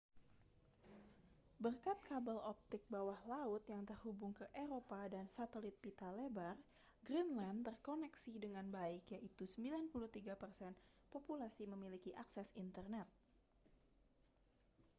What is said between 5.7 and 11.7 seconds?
pita lebar greenland terkoneksi dengan baik yaitu 93% populasi